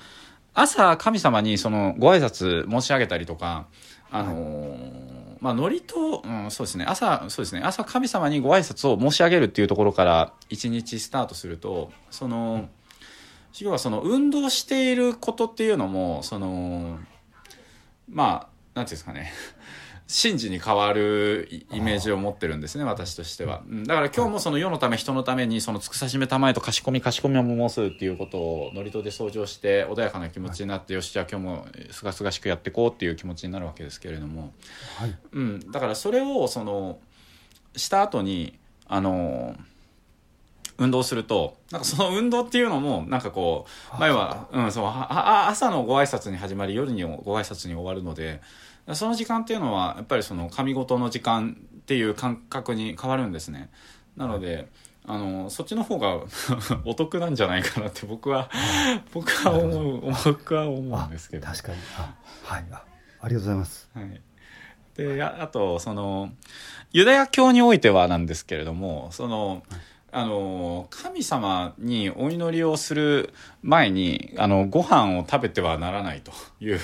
[0.53, 3.65] 朝神様にそのご挨拶申し上げたりとか
[4.11, 6.85] あのーまあノリと、うん、そうですね。
[6.85, 7.61] 朝そうですね。
[7.63, 12.67] 朝神様にご挨拶を申し上げるっていうところから一日スタートするとその
[13.59, 16.99] 要はその運動していることっていうのもその
[18.09, 19.31] まあなんていうんですかね。
[20.11, 23.83] 神事に変わるイイメージを持ってるんですね私としては、うん。
[23.83, 34.51] だから今日もその世のため人のためにその尽くさしめたまえとかしこみかしこみを申すっていうことを祝詞で相乗して穏やかな気持ちになって、よしじゃあ今日もすがすがしくやっていこうっていう気持ちになるわけですけれども、
[34.97, 35.15] はい。
[35.31, 36.97] うん、だからそれをその
[37.75, 39.55] した後にあの
[40.79, 48.41] 運動するとなんかその運動っていうのもなんかこう前は、うん、そう朝のご挨拶に始まり夜にご挨拶に終わるので
[48.95, 53.69] その時間っていうのはやっぱりその神事の時間っていう感覚に変わるんですね。
[54.15, 54.69] なので、
[55.05, 56.21] あのそっちの方が
[56.85, 58.49] お得なんじゃないかなって僕は
[59.11, 61.47] 僕は思う僕は思うんですけど。
[61.47, 61.77] 確かに。
[61.97, 62.65] あはい。
[62.71, 62.83] あ
[63.21, 63.89] ありがとうございます。
[63.93, 64.21] はい、
[64.95, 66.31] でああとその
[66.91, 69.63] ユダヤ教においてはなんですけれどもその、
[70.11, 76.79] あの神様にお祈りをする前にあのご飯を食べてはならないという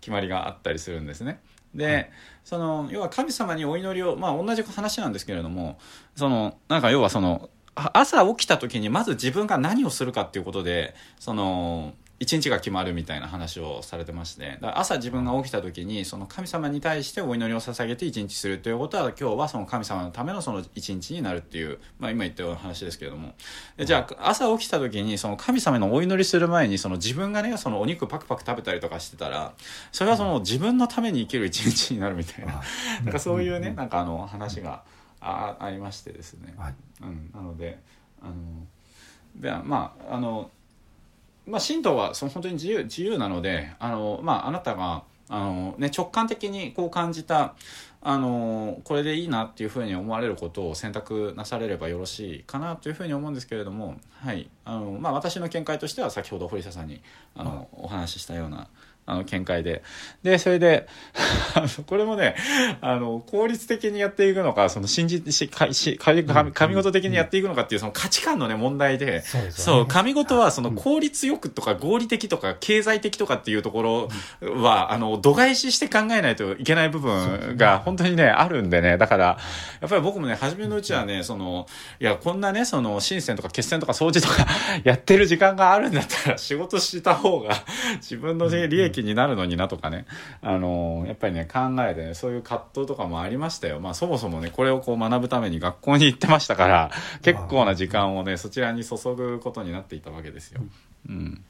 [0.00, 1.40] 決まりがあったりするんですね。
[1.74, 2.10] で、
[2.44, 5.78] その要は神様にお祈りをまあ同じ話なんですけれども
[6.16, 14.58] そのなんか要はそのあ朝起きた時にまず自分が何をするかっていうことでその一日が決まるみたいな話をされてまして。
[14.60, 23.34] 朝自分が起きた時にその神様に対してお祈りを捧げて一日するということは今日はその神様のためのその一日になるっていう、まあ、今言ったような話ですけれども。
[23.76, 29.52] でじゃあ朝起きた時にその神様のお祈りする前にその自分がねそのお肉パクパク食べたりとかしてたら
[29.92, 32.62] それはその自分のために生きる一日になるみたいな
[33.04, 34.82] なんかそういうねなんかあの話が
[35.20, 36.54] あありましてですね。
[36.56, 36.74] はい。
[37.02, 37.78] うん、なので
[38.20, 38.32] あの
[39.36, 40.50] でまああの
[41.48, 47.54] まあ神道はその本当に自由自由なのであの、まあ、あなたがあの、ね、直感的にこう感じた
[48.00, 54.48] あのこれでいいなっていうふうに思われることを選択なされればよろしいかなというふうに思うんですけれども、はい。
[54.64, 57.02] あのまあ、私の見解としては先ほど堀下さんに
[57.34, 58.68] あのお話ししたような
[59.08, 59.82] あの見解で。
[60.22, 60.86] でそれで
[61.86, 62.34] これもね
[62.80, 74.08] あの効率的にやっていくのかその信じしかし神神神事的にやっていくのかっていうその価値観のね問題でそう神事はその効率よくとか合理的とか経済的とかっていうところ
[74.40, 78.98] はあの度外視して考えないといけない部分が本当にねあるんでね。
[78.98, 79.38] だから
[79.80, 81.66] やっぱり僕もね初めのうちはねその
[82.00, 84.46] いやこんなねその深センとか決戦とか掃除とか
[84.84, 87.54] やってる時間があるんだったら仕事した方が
[87.96, 90.06] 自分のね利益になるのになとかね
[90.42, 96.90] あのやっぱりね考えてねそういう葛藤とかもありましたよまあそもそもねこれをこう学ぶために学校に行ってましたから
[97.22, 100.62] 結構な時間をねそちらに注ぐことになっていたわけですよ。
[101.08, 101.44] うん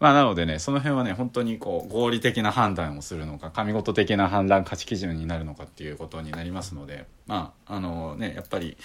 [0.00, 8.76] まあ、なのでねその辺はね本当にこう合理的な判断をするのか神事的な判断価値基準になるのかっていうことになりますのでまああのねやっぱり。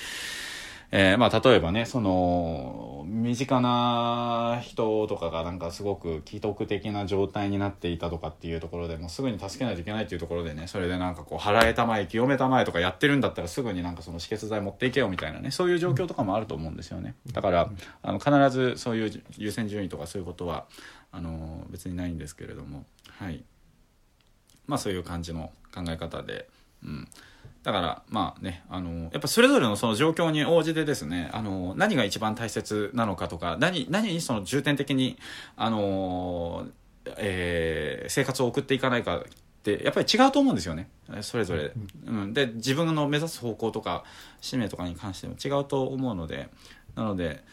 [0.95, 17.15] えーまあ、例えばねその身近な人とかがなんかすごく既得的な状態になっていたとかっていうところでもうすぐに助けないといけないっていうところでねそれでなんかこう払えたまえ清めたまえとかやってるんだったらすぐになんかその止血剤持っていけよみたいなねそういう状況とかもあると思うんですよね。
[17.31, 17.71] だから
[18.03, 20.67] あの必ずそういう優先順位とかそういうことは
[21.11, 22.85] あの別にないんですけれども。
[23.17, 23.43] はい。
[24.67, 26.47] まあそういう感じの考え方で。
[26.83, 27.07] うん
[27.63, 35.17] だからまあねあのやっぱそれぞれのその状況に応じてですねあの何が一番大切なのかとか何何にその重点的に
[35.55, 36.67] あの、
[37.17, 39.21] えー生活を送っていかないかっ
[39.63, 40.89] てやっぱり違うと思うんですよね。
[41.21, 41.71] それぞれ、
[42.05, 44.03] うん、で自分の目指す方向とか
[44.41, 46.49] 使命とかに関しても違うと思うので
[46.95, 47.43] なので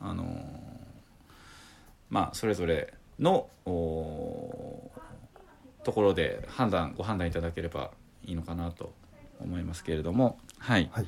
[0.00, 0.24] あの
[2.10, 4.90] まあそれぞれのお
[5.84, 7.90] ところで判断ご判断いただければ
[8.24, 8.92] いいのかなと
[9.40, 11.06] 思いますけれどもはい、はい。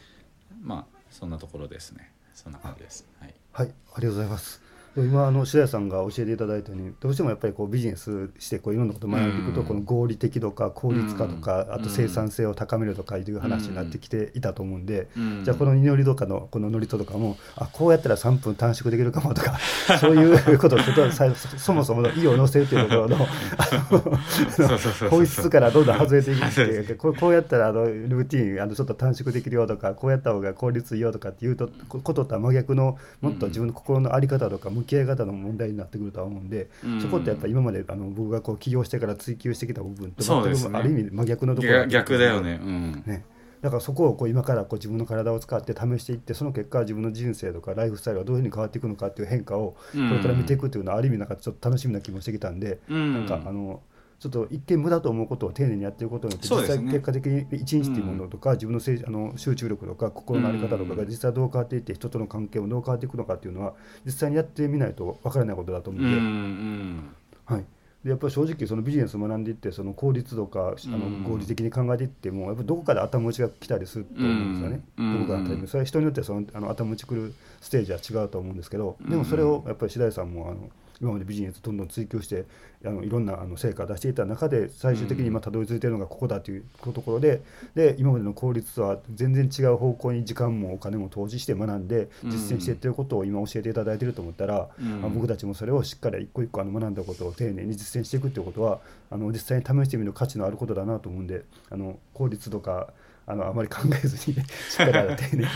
[0.63, 2.13] まあそんなところですね。
[2.35, 3.07] そんな感じです。
[3.21, 3.35] はい。
[3.53, 4.61] はい、ありがとうございます。
[4.97, 15.09] 今あの白谷さんが教えていただいたようにどうしてもやっぱりこうビジネスしてこういろんなことを学んでいくと、この合理的とか効率化とか、あと生産性を高めるとかいう話になってきていたと思うんで、
[15.45, 19.59] じゃあこの祈りとかのこのノリととかもあこうやったら3分短縮できるかもとか
[20.01, 20.79] そういうことを
[21.59, 23.27] そもそもの意を乗せるというところの
[25.11, 43.25] 本質からどんどん外れていくっていうこうこうやったらあのルーティンあのちょっと短縮できるよとかこうやった方が効率いいよとかっていうとこととは真逆のもっと自分の心の在り方とか向き合い方の問題になってくるとは思うんで、うん、そこってやっぱり今まであの僕がこう起業してから追求してきた部分と全くある意味真逆のところ逆だよね,、うん、ね。
[43.63, 53.81] だからそこをこう今からこう自分の体を使って試していってその結果自分の人生とかライフスタイルがどういうふうに変わっていくのかっていう変化をこれから見ていくっていうのはある意味なんかちょっと楽しみな気もしてきたんで、うん、なんかあの
[54.19, 63.75] ちょっと一見無駄と思うことを丁寧にやっていくことによって実際結果的に一日っていうものとか、自分のせあの集中力とか心の在り方とかが実際どう変わっていって人との関係もどう変わっていくのかっていうのは
[64.05, 67.03] 実際にやってみないと分からないことだと思うん
[67.47, 67.55] で。
[67.55, 67.65] はい。
[68.05, 75.67] でやっぱり正直そのビジネスを学んでいってその効率とかあの合理的に考えていってもやっぱどこかで頭打ちが来たりすると思うんですよね、どこかのタイミング。
[75.67, 82.45] それは人によってそのあの頭打ちくるステージは違うと思うんですけどでもそれをやっぱり白井さんもあの今までビジネスどんどん追求して
[82.85, 87.43] あのいろんなあの成果を出していた中で最終的に今たどり着いているのがここだというところで
[87.75, 98.81] で今までの効率とは全然違う方向に時間もお金も投資して学んで実践していってることを今教えていただいていると思ったら、うん、僕たちもそれをしっかり一個一個あの学んだことを丁寧に実践していくということは
[99.11, 102.89] あの実際に試してみる価値のあることだなと思うんであの効率とか
[103.29, 104.37] あのあまり考えずに
[104.71, 105.49] しっかり丁寧に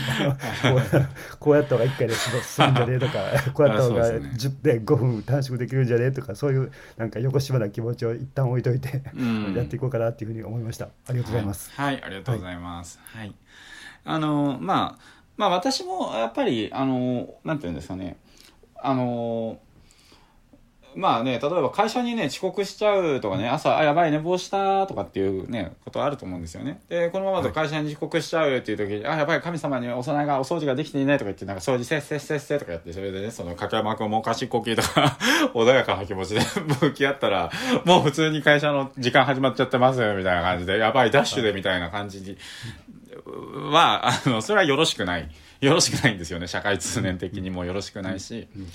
[1.39, 3.13] こうやった方が1回で済むんじゃねえとか
[3.53, 9.01] こうやった方が10で5分短縮できるんじゃねえとかそういうなんか横島な気持ちを一旦置いといて
[9.55, 10.85] やっていこうかなっていうふうに思いました。
[10.85, 13.35] ありがとうございます、はい、はい、ありがとうございます、はい、はい、
[14.03, 18.17] あのまあまあ私もやっぱりあのなんていうんですかね。
[18.83, 19.59] あの
[20.95, 26.81] まあね、例えば会社にね、遅刻しちゃうとかね、朝、あ、やばい、寝坊したとかっていうね、ことあると思うんですよね。
[26.89, 35.17] で、このままだと会社に遅刻しちゃうっていう時に、はい、あ、やばい、神様にお供えが、お掃除ができていないとか言って、なんか掃除せっせっせっせとかやって、それでね、その、かけまくもおかしい呼吸とか
[35.53, 36.41] 穏やかな気持ちで
[36.81, 37.51] 向き合ったら、
[37.85, 42.37] もう普通に会社の時間始まっちゃってますよ、みたいな感じで、やばい、ダッシュでみたいな感じに、
[43.71, 45.29] は、あの、それはよろしくない。
[45.61, 46.47] よろしくないんですよね。
[46.47, 48.47] 社会通念的にもよろしくないし。
[48.55, 48.67] うん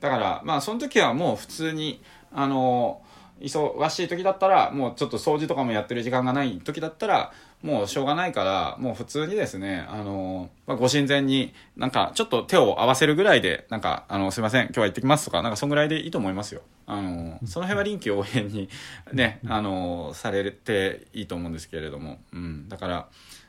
[0.00, 3.02] だからまあその時はもう普通にあの
[3.40, 7.32] 忙しい時だったらもうちょっと掃除とかもやってる時間がない時だったら
[7.62, 16.62] もうしょうがないからもう普通にですねあの、まあ、ご神前になんかちょっと手を合わせるぐらいでなんかあのすいません今日は行ってきますとかなんかそんぐらいでいいと思いますよ。
[16.86, 18.68] あのその辺は臨機応変に
[19.12, 23.08] ねあのされていいと思うんですけれども、うん、だから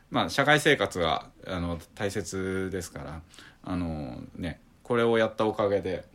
[0.09, 3.21] まあ社会生活があの大切ですから
[3.63, 6.05] あのねこれをやったおかげで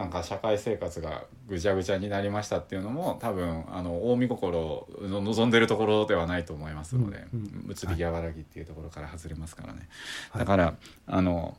[0.00, 7.26] なんか社会生活がぐちゃぐちゃになりましたっていうのも多分あの近江心の望んでるところではないと思いますので
[7.66, 9.90] 「むつびやわらぎ」っていうところから外れますからね、
[10.30, 10.74] はい、だから
[11.06, 11.54] あの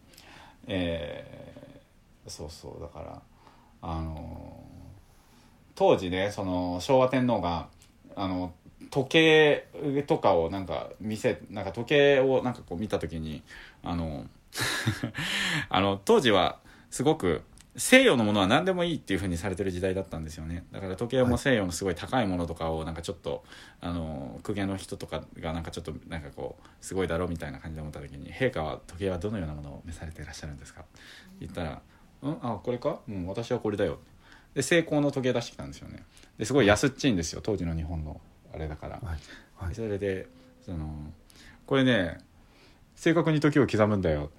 [0.65, 3.21] えー、そうそうだから
[3.84, 4.63] あの
[5.75, 7.67] 当時ねその昭和天皇が
[8.15, 8.54] あの
[8.89, 9.67] 時計
[10.08, 13.43] とかをなんか見せなんか時計をなんかこう見た時に
[13.84, 14.25] あの
[15.69, 16.58] あの当時は
[16.89, 17.43] すごく
[17.77, 20.65] 西洋のものは何でもいいっていうふうにされてる時代だったんですよね。
[20.73, 23.45] だから時計も西洋のすごい高いものとかをなんかちょっと
[23.79, 30.84] あの公家の人とかがなんかちょっとなんかこうすごいだろうみたいな感じで思った時に陛下は時計はどのようなものを召されていらっしゃるんですか？
[31.39, 31.81] 言ったら
[32.21, 32.99] 「うんあこれか？
[33.07, 33.99] うん私はこれだよ」
[34.53, 36.03] で成功の時計出してきたんですよね。
[36.38, 38.19] ですごい安っちいんですよ当時の日本の
[38.53, 39.65] あれだから、はい。
[39.65, 40.27] はい、それで
[40.65, 40.93] その
[41.65, 42.17] これね
[42.95, 44.29] 正確に時を刻むんだよ。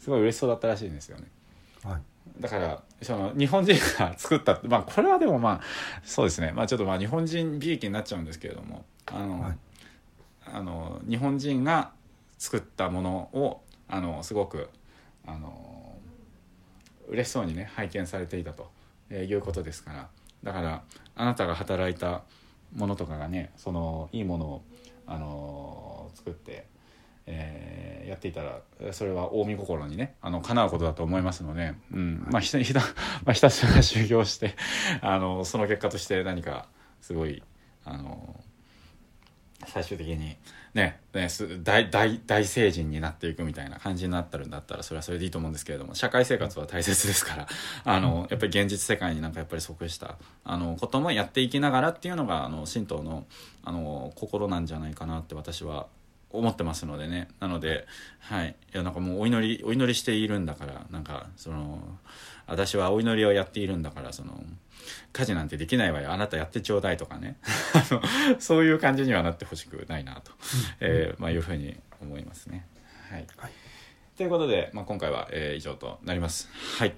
[0.00, 1.28] すごい嬉しそうだったらしいんですよね、
[1.84, 2.02] はい
[2.40, 5.60] だからその日本人が作ったまあこれはでもまあ
[6.02, 6.52] そうですね。
[6.52, 9.58] まあちょっとまあ日本人利益になっちゃうんですけれどもあの、はい、
[10.46, 11.92] あの日本人が
[12.38, 14.68] 作ったものをあのすごく
[15.26, 15.96] あの
[17.08, 18.70] 嬉しそうにね拝見されていたと、
[19.10, 20.08] えー、いうことですから。
[20.42, 20.82] だから
[21.14, 22.22] あなたが働いた
[22.74, 24.62] ものとかがねそのいいものを
[25.06, 26.66] あの作って
[27.26, 28.60] えー、やっていたら
[28.92, 32.26] それは近江心にねあの叶うことだと思いますので、うん。
[32.30, 32.86] まあ、ひたひたま
[33.26, 34.54] あ、ひたすら修行して
[35.00, 36.66] あのその結果として何か
[37.00, 37.42] すごい
[37.84, 38.40] あの
[39.66, 40.36] 最終的に
[40.74, 41.28] ねね
[41.62, 47.46] 大大大成人になっていくみたいな感じになったるんだったらそれはそれでいいと思うんですけれども社会生活は大切ですから
[47.84, 53.26] あのやっぱり現実世界になんかやっぱり即したあのこともやっていきながらっていうのがあの神道の
[53.62, 55.86] あの心なんじゃないかなって私は
[56.32, 57.28] 思ってますのでね。
[57.40, 57.86] なので
[58.20, 58.56] はい。
[58.74, 61.80] いやなんかもうお祈りお祈りしているんだからなんかその
[62.46, 64.42] 私はお祈りをやっているんだからその
[65.12, 66.12] 家事なんてできないわよ。
[66.12, 67.36] あなたやってちょうだいとかね。
[67.74, 70.32] あのそういう感じにはなってほしくないなと、
[70.80, 72.66] えーまあ、いうふうに思いますね。
[73.10, 73.52] はい、はい。
[74.16, 76.48] ということで、まあ、今回は、えー以上となります。
[76.78, 76.94] はい。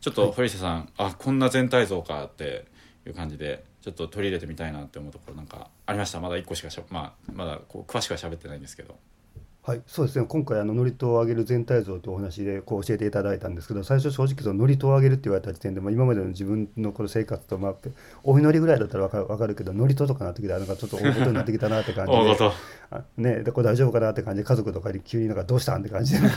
[0.00, 2.66] ちょっと堀下さん、あこんな全体像かって
[3.06, 6.20] いう感じでちょっと取り入れてみたいなって思うところなんかありました？
[6.20, 8.96] まだ1個しかしゃ、まあ、まだこう詳しくは喋ってないんですけど。
[9.68, 10.24] はい、そうですね。
[10.26, 17.74] 今回あの祝詞を上げる全体像というお話でこう教えていただいたんですけど最初正直その祝詞を上げるって言われた時点で、まあ、今までの自分のこの生活と、まあ、
[18.24, 22.50] お祈りぐらいだったら分かる分かるけど祝詞とかなってきたらなんかちょっと大事になってきたなって感じで
[23.18, 26.30] ねでこれ大丈夫かなって感じで家族とかに急になんかどうしたんって感じで ね。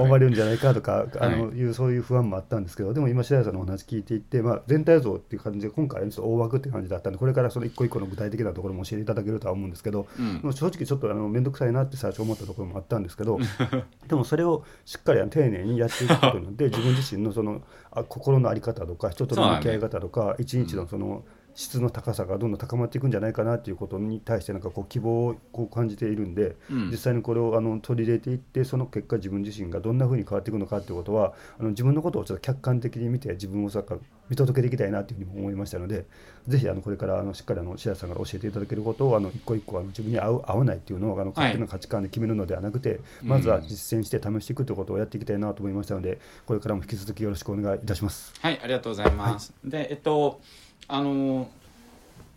[0.00, 1.56] 思われるんじゃないかとかあの、、はい。
[1.58, 10.52] いうそういう不安もあったんですけどでも今白井さんのお話聞いていって、まあ、全体像っていう感じで今回はちょっと大枠って感じだったんでこれからその一個一個の具体的なところも教えていただけるとは思うんですけど、うん。
[10.54, 13.38] 正直ちょっとあの面倒くさいなって最初思ったところもあったんですけど
[14.08, 21.24] でもそれをしっかり丁寧にやっていくことによって自分自身のそのあ心の在り方とか人との向き合い方とか、一日のその
[21.56, 26.90] 質の高さがどんどん高まっていくんじゃないかなっていうことに対してなんかこう希望をこう感じているんで、うん。
[26.90, 33.82] 実際にこれをあの取り入れていってその結果自分自身がどんなふうに変わっていくのかっていうことはあの自分のことをちょっと客観的に見て自分をさ
[34.28, 36.04] 見届けていきたいなというふうにも思いましたので
[36.48, 48.34] ぜひあのこれからあのしっかりあの白谷さんが教えていただけることをあの一個一個あの自分に合う合わないっていうのをあの勝手な価値観で決めるのではなくて、まずは実践して試していくということをやっていきたいなと思いましたのでこれからも引き続きよろしくお願いいたします。
[48.40, 50.40] はいありがとうございます、でえっと
[50.88, 51.48] あの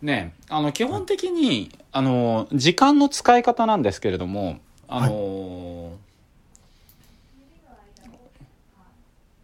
[0.02, 4.60] ねあの基本的にあの時間の使い方なんですけれども
[4.92, 5.96] あの、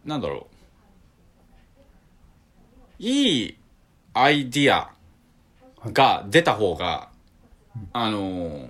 [0.03, 0.53] なんだろう。
[2.99, 3.57] いい
[4.13, 4.91] アイディア
[5.85, 7.07] が出た方が、
[7.93, 8.69] あの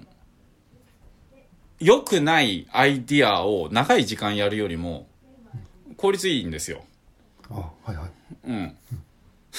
[1.79, 5.07] 良くないアイディアを長い時間やるよりも
[5.95, 6.83] 効率いいんですよ。
[7.49, 8.09] あはいはい。
[8.45, 8.77] うん。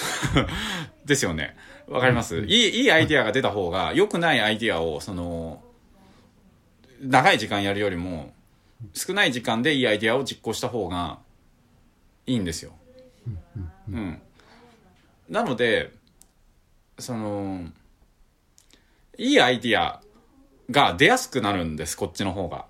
[1.04, 1.56] ですよね。
[1.88, 5.62] わかります、いい、いいアイディアが出た方が、良くないアイディアを、その、
[7.00, 8.32] 長い時間やるよりも、
[8.94, 11.18] 少ない時間でいいアイディアを実行した方が
[12.26, 12.72] いいんですよ。
[13.90, 14.20] うん。
[15.28, 15.92] なので、
[16.98, 17.66] その、
[19.16, 20.02] いいアイディア
[20.70, 22.66] が出やすくなるんです、こっちの方が。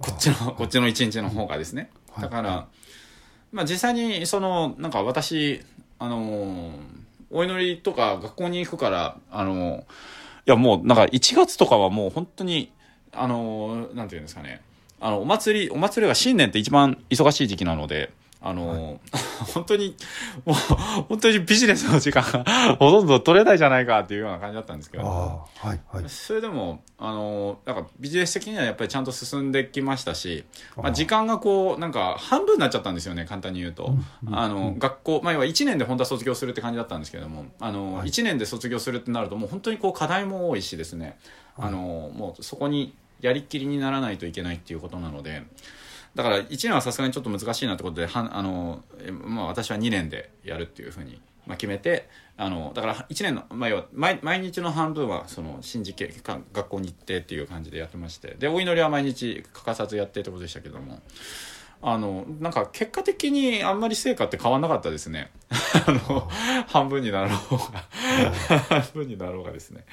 [0.00, 1.90] こっちの、こっちの一日の方がですね。
[2.20, 2.68] だから、
[3.52, 5.62] まあ実際に、その、なんか私、
[6.02, 6.72] あのー
[7.34, 9.84] お祈りとか学校に行くから、あのーい
[10.46, 12.72] やもうなんか1月とかはもう本当に、
[13.12, 14.60] あのーなんていうんですかね、
[15.00, 18.10] あの、お祭り、お祭りが新年って一番忙しい時期なので、
[18.42, 18.98] あのー
[19.54, 19.96] 本当に、
[20.44, 20.56] もう、
[21.08, 22.44] 本当にビジネスの時間が
[22.78, 26.04] ほとんど取れないじゃないかっていうような感じだったんですけど、はいはい。
[26.08, 30.44] それでも、あのーなんかビジネス的にはやっぱりちゃんと進んできましたし、
[30.76, 33.94] まあ、時間がこう、なんか半分になっちゃったんですよね、簡単に言うと。
[34.30, 38.08] あの、学校、まあ、要は1年で本当は卒業するって感じだったんですけれども、あの、はい。
[38.08, 41.18] 1年で卒業するってなると、もう本当にこう課題も多いしですね、
[41.56, 45.44] あの、もうそこにやりっきりにならないといけないっていうことなので、
[46.14, 61.00] だから1年はさすがにちょっと難しいなってことで、はんあの、えまあ私は2年でやるっていうふうに、まあ、決めて、あの、だから1年の、まあ、要は毎毎日の半分は、その、新時系、か学校に行ってっていう感じでやってまして、で、お祈りは毎日欠かさずやってってことでしたけども、
[61.82, 65.32] あの、なんか結果的にあんまり成果って変わんなかったですね。
[65.86, 66.28] あの、
[66.68, 69.84] 半分になろうが、半分になろうがですね。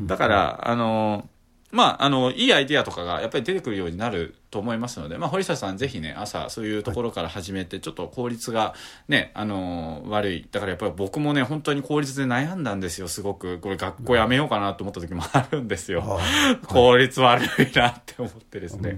[0.00, 1.28] だから、あの、
[1.70, 8.74] まあ、あの、いいアイディアとかがやっぱり出てくるようになると思いますので、まあ、堀下さんぜひね、朝そういうところから始めて、ちょっと効率が
[9.06, 10.48] ね、あの、悪い。
[10.50, 13.58] だからやっぱり僕もね、本当に効率で悩んだんですよ、すごく。
[13.58, 16.02] これ学校やめようかなと思った時もあるんですよ。
[16.18, 18.96] あ効率悪いなって思ってですね。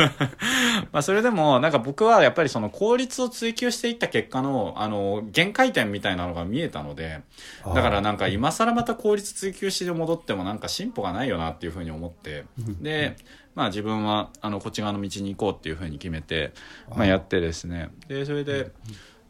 [0.92, 7.20] まあそれでも、なんか僕はやっぱりその効率を追求していった結果の、あの、限界点みたいなのが見えたので、
[7.62, 12.44] あだからなんか今更また効率追求して戻ってもなんか進歩がないよなっていうふうに思って、
[12.80, 13.16] で、
[13.54, 16.52] まあ自分はあのこっち側の道に行こうっていうふうに決めて、
[16.88, 18.72] まあやってですね、で、それで、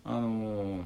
[0.05, 0.85] あのー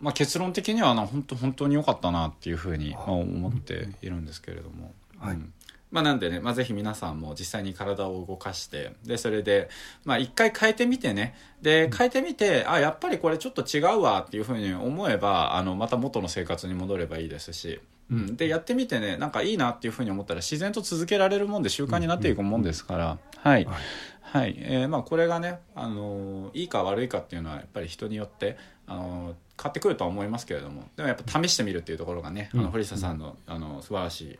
[0.00, 5.34] まあ結論的にはな本当本当に良かったなっていうふうにまあ思っているんですけれども、はい。
[5.34, 5.52] うん
[5.92, 9.68] まあなんでね、まあぜひ皆さんも実際に体を動かして、で、それで、
[10.04, 17.78] まあ一回変えてみてね、で、変えてみて、あ、やっぱりこれちょっと違うわっていうふうに思えば、あの、また元の生活に戻ればいいですし、
[18.10, 18.36] うん。
[18.36, 23.64] で、やってみてね、なんかいいなっていうふうに思ったら自然と続けられるもんで習慣になっていくもんですから、はい。
[23.66, 23.76] はい。
[24.22, 24.56] はい。
[24.58, 30.88] えーまあこれがね、あのーいいか悪いかっていうのはやっぱり人によって、あのー変わってくるとは思いますけれども。
[30.96, 34.38] でもやっぱ試してみるっていうところがね、あの堀下さんのあの素晴らしい、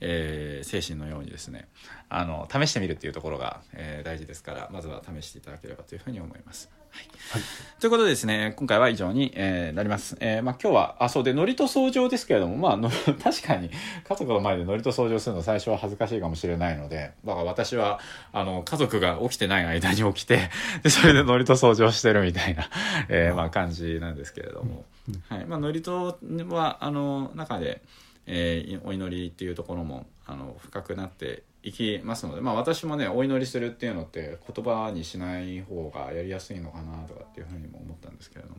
[0.00, 1.66] えー、精神のようにですね。
[2.08, 6.79] あの試してみるっていうところが、えー、大事ですからまずは試していただければというふうに思います。
[6.90, 7.10] はい。
[7.30, 7.42] はい、
[7.78, 10.16] ということでですね、今回は以上に、えー、なります。
[10.18, 12.90] えー、まあ今日は、あ、そうで、ノリと掃除ですけれども、まあの、
[13.22, 18.00] 確かに家族の前でノリと掃除するの最初は恥ずかしいかもしれないので、だから私は、
[18.32, 20.50] あの、家族が起きてない間に起きて、
[20.82, 22.68] で、それでノリと掃除をしてるみたいな、
[23.08, 24.84] えー、まあ感じなんですけれども、
[25.28, 25.44] はい。
[25.46, 26.18] まあノリと
[26.48, 27.80] は、あの、中で、
[28.26, 38.56] えー、お祈りっていうところも、あの、深くなっていきますので、まあ、私もねお祈りするっていうのって言葉にしない方がやりやすいのかなとかっていうふうにも思ったんですけれども、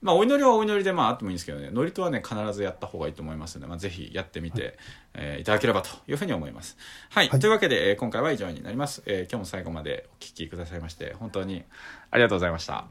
[0.00, 4.72] まあ、お祈りはお祈りでまああってもいいんですけどね祝詞はね必ずやった方がいいと思いますので、まあ、ぜひやってみて、はい、
[5.14, 6.76] えー、いただければというふうに思います、
[7.10, 11.64] はい、はい、というわけで、えー、今回は以上になります、えー、今日も最後までお聴きくださいまして本当に
[12.10, 12.86] ありがとうございました。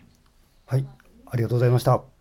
[0.66, 0.86] はい。
[1.32, 2.21] ありがとうございました